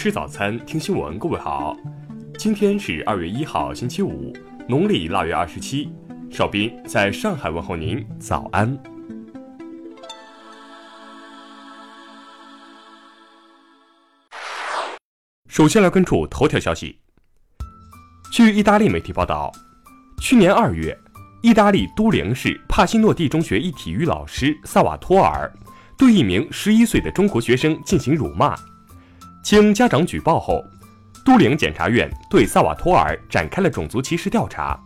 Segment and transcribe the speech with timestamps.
[0.00, 1.18] 吃早餐，听新闻。
[1.18, 1.76] 各位好，
[2.38, 4.32] 今天是二月一号，星期五，
[4.68, 5.92] 农历腊月二十七。
[6.30, 8.78] 邵斌在上海问候您，早安。
[15.48, 17.00] 首先来关注头条消息。
[18.30, 19.50] 据意大利媒体报道，
[20.22, 20.96] 去年二月，
[21.42, 25.52] 意大利都灵市帕西诺蒂中学一体育老师萨瓦托尔
[25.98, 28.54] 对一名十一岁的中国学生进行辱骂。
[29.50, 30.62] 经家长举报后，
[31.24, 34.78] 都灵检察院对萨瓦托尔展开了种族歧视调查。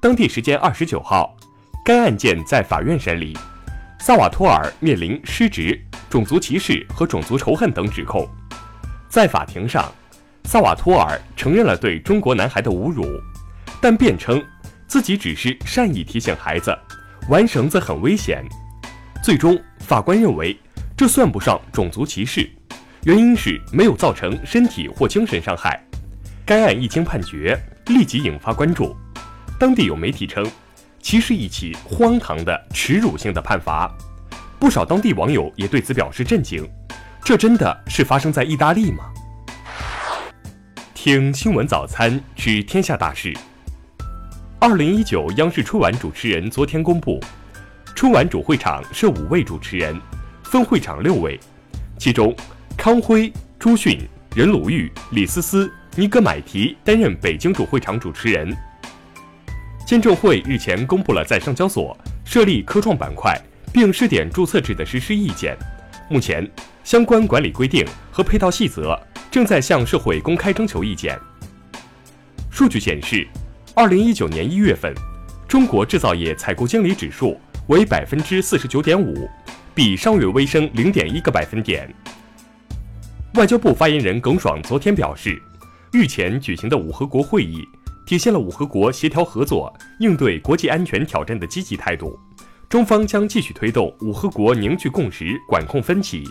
[0.00, 1.36] 当地时间二十九号，
[1.84, 3.38] 该案件在法院审理，
[4.00, 5.80] 萨瓦托尔面临失职、
[6.10, 8.28] 种族歧视和种族仇恨等指控。
[9.08, 9.92] 在法庭上，
[10.42, 13.06] 萨瓦托尔承认了对中国男孩的侮辱，
[13.80, 14.44] 但辩称
[14.88, 16.76] 自己只是善意提醒孩子
[17.28, 18.44] 玩绳子很危险。
[19.22, 20.58] 最终，法官认为
[20.96, 22.50] 这算不上种族歧视。
[23.04, 25.78] 原因是没有造成身体或精神伤害。
[26.46, 28.96] 该案一经判决，立即引发关注。
[29.60, 30.42] 当地有媒体称，
[31.02, 33.94] 其是一起荒唐的耻辱性的判罚。
[34.58, 36.66] 不少当地网友也对此表示震惊。
[37.22, 39.04] 这真的是发生在意大利吗？
[40.94, 43.34] 听新闻早餐知天下大事。
[44.58, 47.20] 二零一九央视春晚主持人昨天公布，
[47.94, 49.94] 春晚主会场设五位主持人，
[50.42, 51.38] 分会场六位，
[51.98, 52.34] 其中。
[52.76, 53.98] 康辉、朱迅、
[54.34, 58.54] 任鲁豫、李思思、尼格买提担任北京主会场主持人。
[59.86, 63.40] 监证会日前公布了在上交所设立科创板块
[63.72, 65.56] 并试点注册制的实施意见，
[66.10, 66.46] 目前
[66.82, 68.98] 相关管理规定和配套细则
[69.30, 71.18] 正在向社会公开征求意见。
[72.50, 73.26] 数据显示，
[73.74, 74.92] 二零一九年一月份，
[75.48, 79.26] 中国制造业采购经理指数为百分之四十九点五，
[79.74, 81.92] 比上月微升零点一个百分点。
[83.34, 85.42] 外交部发言人耿爽昨天表示，
[85.92, 87.68] 日前举行的五合国会议
[88.06, 92.16] 体现了五合国协调合作、应对国际安全挑战的积极态度。
[92.68, 96.22] 中方将继续推动五合国凝聚共识、管控分歧。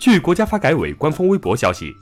[0.00, 1.94] 据国家发改委官方微博消息，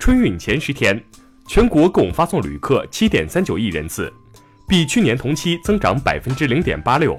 [0.00, 1.00] 春运前十天，
[1.46, 4.12] 全国共发送旅客七点三九亿人次，
[4.66, 7.16] 比去年同期增长百分之零点八六。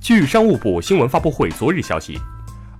[0.00, 2.18] 据商务部新闻发布会昨日消息。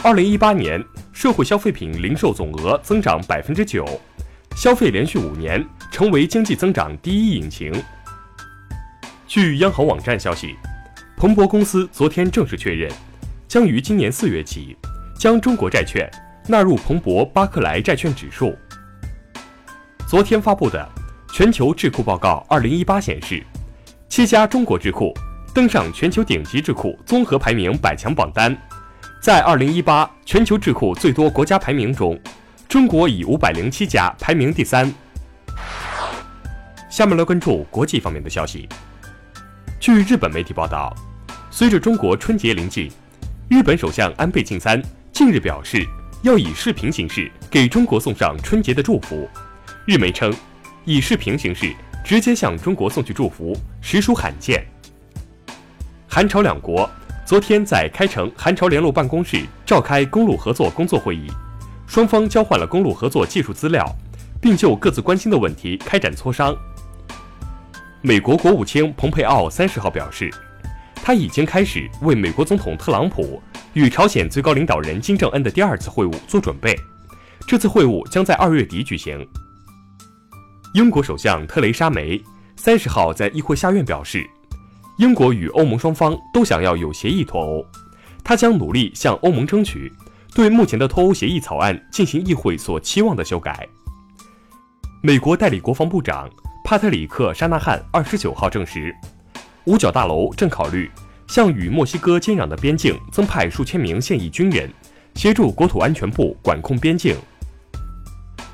[0.02, 0.82] 二零一八年
[1.12, 3.84] 社会消费品零售总额增长百分之九，
[4.56, 7.72] 消费连续五年成为经济增长第一引擎。
[9.26, 10.54] 据央行网站消息，
[11.16, 12.90] 彭博公司昨天正式确认，
[13.46, 14.76] 将于今年四月起
[15.18, 16.10] 将中国债券
[16.46, 18.56] 纳入彭博巴克莱债券指数。
[20.08, 20.88] 昨天发布的
[21.32, 23.44] 全球智库报告二零一八显示，
[24.08, 25.12] 七家中国智库
[25.54, 28.56] 登上全球顶级智库综合排名百强榜单。
[29.20, 32.18] 在二零一八全球智库最多国家排名中，
[32.66, 34.90] 中国以五百零七家排名第三。
[36.88, 38.66] 下面来关注国际方面的消息。
[39.78, 40.94] 据日本媒体报道，
[41.50, 42.90] 随着中国春节临近，
[43.50, 44.82] 日本首相安倍晋三
[45.12, 45.86] 近日表示
[46.22, 49.28] 要以视频形式给中国送上春节的祝福。
[49.84, 50.34] 日媒称，
[50.86, 54.64] 以视频形式直接向中国送去祝福实属罕见。
[56.08, 56.90] 韩朝两国。
[57.30, 61.28] 昨天在开城韩朝联络办公室召开公路合作工作会议，
[61.86, 63.86] 双方交换了公路合作技术资料，
[64.42, 66.52] 并就各自关心的问题开展磋商。
[68.02, 70.28] 美国国务卿蓬佩奥三十号表示，
[70.96, 73.40] 他已经开始为美国总统特朗普
[73.74, 76.76] 与朝鲜最高领导人金正恩的第二次会晤做准备，
[77.46, 79.24] 这次会晤将在二月底举行。
[80.74, 82.20] 英国首相特蕾莎梅
[82.56, 84.28] 三十号在议会下院表示。
[85.00, 87.64] 英国与欧盟双方都想要有协议脱欧，
[88.22, 89.90] 他将努力向欧盟争取
[90.34, 93.66] 对目前的脱欧协议草案进行议会所期望的修改。
[95.02, 96.28] 美国代理国防部长
[96.62, 98.94] 帕特里克·沙纳汉二十九号证实，
[99.64, 100.90] 五角大楼正考虑
[101.26, 104.70] 向与墨西哥接壤的边境增派数千名现役军人，
[105.14, 107.16] 协助国土安全部管控边境。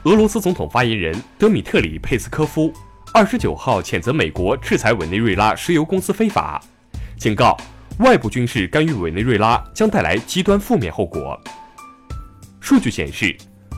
[0.04, 2.72] 俄罗斯总统发言人德米特里·佩斯科夫。
[3.16, 6.62] 二十九号谴责美国制裁委内瑞拉石油公司非法，
[7.16, 7.56] 警告
[8.00, 11.40] 外部军事干预委内瑞拉将带来极端负面后果。
[12.60, 13.34] 数据显示，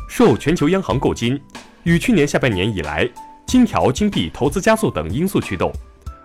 [0.09, 1.41] 受全球央行购金
[1.85, 3.09] 与去年下半年以来
[3.47, 5.71] 金条、金币投资加速等因素驱动，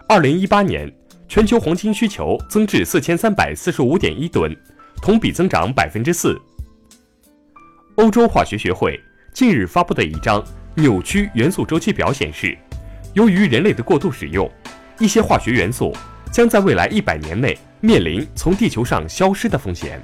[0.09, 0.91] 二零一八年
[1.27, 4.57] 全球黄金需求增至四千三百四十五点一吨，
[5.03, 6.35] 同比增长百分之四。
[7.97, 8.99] 欧洲化学学会
[9.35, 10.43] 近日发布的一张
[10.73, 12.57] 扭曲元素周期表显示。
[13.13, 14.49] 由于人类的过度使用，
[14.99, 15.95] 一些化学元素
[16.31, 20.01] 将在未来一百年内面临从地球上消失的风险。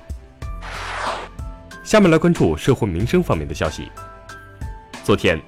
[1.83, 3.89] 下面来关注社会民生方面的消息。
[5.03, 5.39] 昨天，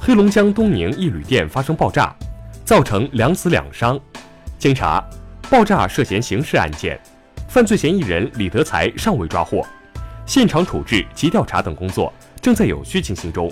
[0.00, 2.12] 黑龙江东宁一旅店发生爆炸，
[2.64, 3.98] 造成两死两伤。
[4.58, 5.00] 经查，
[5.48, 6.98] 爆炸涉嫌刑事案件，
[7.48, 9.64] 犯罪嫌疑人李德才尚未抓获，
[10.26, 12.12] 现场处置及调查等工作
[12.42, 13.48] 正在有序进行中。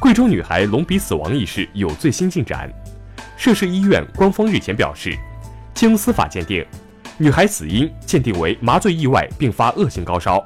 [0.00, 2.72] 贵州女孩隆鼻死亡一事有最新进展，
[3.36, 5.18] 涉事医院官方日前表示，
[5.74, 6.64] 经司法鉴定，
[7.18, 10.40] 女孩死因鉴定为麻醉意外并发恶性高烧。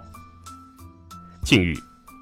[1.45, 1.75] 近日，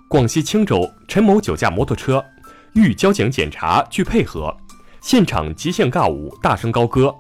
[0.09, 2.25] 广西钦州陈某酒驾摩托车，
[2.73, 4.53] 遇交警检查拒配合，
[5.01, 7.15] 现场极限尬舞，大声高歌。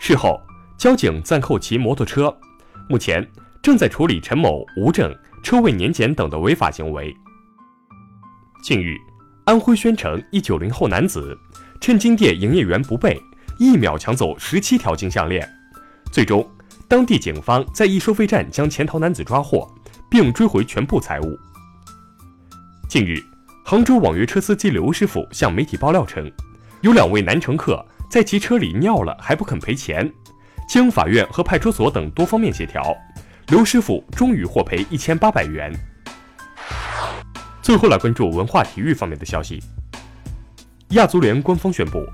[0.00, 0.40] 事后，
[0.76, 2.36] 交警暂扣其摩托车，
[2.88, 3.24] 目前
[3.62, 7.16] 正在处理陈某无证车位年检等的违法行为。
[8.64, 8.96] 近日。
[9.44, 11.38] 安徽宣城一九零后男子
[11.78, 13.20] 趁金店营业员不备，
[13.58, 15.46] 一秒抢走十七条金项链。
[16.10, 16.48] 最终，
[16.88, 19.70] 当地警方在一收费站将潜逃男子抓获，
[20.10, 21.38] 并追回全部财物。
[22.88, 23.22] 近日，
[23.62, 26.30] 杭州网约车司机刘师傅向媒体爆料称，
[26.80, 30.10] 有两位男乘客在其车里尿了还不肯赔钱。
[30.66, 32.96] 经法院和派出所等多方面协调，
[33.48, 35.70] 刘师傅终于获赔一千八百元。
[37.64, 39.58] 最后来关注文化体育方面的消息。
[40.90, 42.06] 亚足联官方宣布，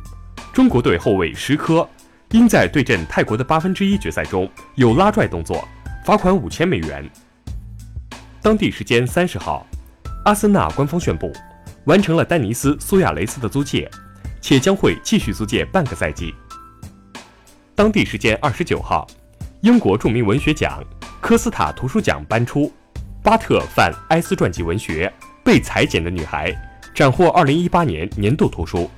[0.52, 1.87] 中国队后卫石科
[2.31, 5.67] 因在对阵泰国的八分之一决赛中有拉拽动作，
[6.06, 7.05] 罚款五千美元。
[8.41, 9.67] 当地时间三十号，
[10.25, 11.32] 阿森纳官方宣布
[11.87, 13.91] 完成了丹尼斯·苏亚雷斯的租借，
[14.41, 16.32] 且将会继续租借半个赛季。
[17.75, 19.05] 当地时间二十九号，
[19.62, 20.81] 英国著名文学奖
[21.20, 22.73] 科斯塔图书奖颁出，
[23.20, 25.12] 巴特·范埃斯传记文学。
[25.50, 26.56] 被裁剪的女孩
[26.94, 28.88] 斩获二零一八年年度图书。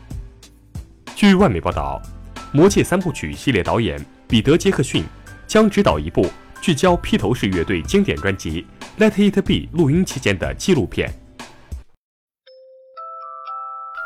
[1.17, 1.99] 据外媒报道，
[2.53, 5.03] 《魔戒三部曲》系列导演彼得·杰克逊
[5.47, 8.67] 将执导一部聚焦披头士乐队经典专辑
[9.03, 11.11] 《Let It Be》录音期间的纪录片。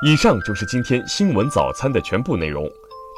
[0.04, 2.64] 以上就是今天新闻早餐的全部内容，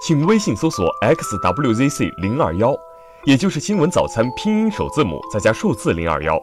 [0.07, 2.75] 请微信搜索 xwzc 零二幺，
[3.27, 6.43] 也就是新闻早餐拼音首字母再加数字零二幺。